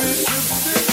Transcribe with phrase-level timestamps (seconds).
[0.00, 0.89] Very gypsy.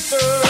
[0.00, 0.49] Superstitious,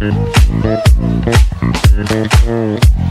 [0.00, 0.14] Thank
[2.46, 3.07] you.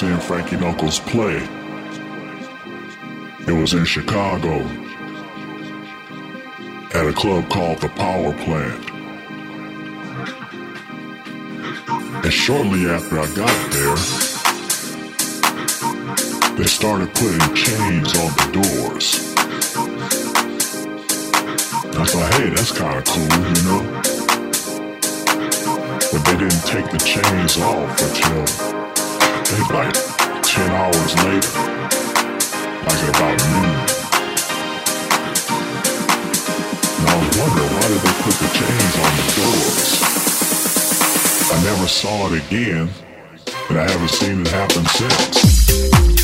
[0.00, 1.36] Seeing Frankie Knuckles play.
[3.46, 4.60] It was in Chicago
[6.94, 8.90] at a club called the Power Plant.
[12.24, 13.96] And shortly after I got there,
[16.56, 19.34] they started putting chains on the doors.
[21.94, 23.82] I thought, hey, that's kind of cool, you know?
[26.10, 28.79] But they didn't take the chains off until,
[29.50, 29.92] like
[30.42, 31.50] 10 hours later,
[32.86, 33.86] like at about noon.
[37.40, 39.90] Why did they put the chains on the doors?
[41.50, 42.88] I never saw it again,
[43.70, 46.19] and I haven't seen it happen since.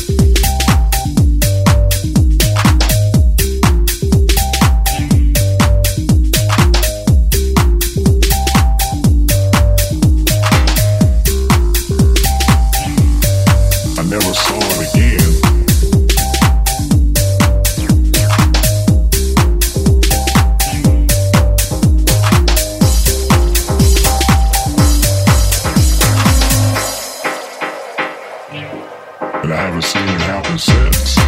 [29.87, 31.26] Seen it happen since.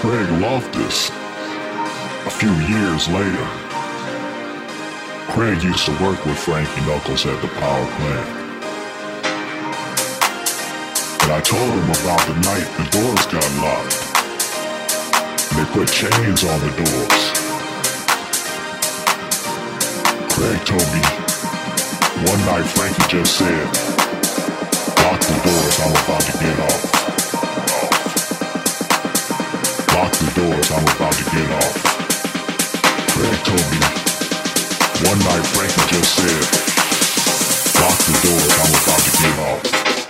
[0.00, 3.46] Craig Loftus a few years later.
[5.28, 8.28] Craig used to work with Frankie Knuckles at the power plant.
[11.20, 14.00] And I told him about the night the doors got locked.
[15.52, 17.22] They put chains on the doors.
[20.32, 21.02] Craig told me
[22.24, 23.66] one night Frankie just said,
[25.04, 26.89] lock the doors, I'm about to get off.
[30.34, 31.74] Doors, I'm about to get off.
[33.14, 33.78] Craig told me
[35.08, 36.44] one night Frankie just said,
[37.80, 40.09] Lock the doors, I'm about to get off.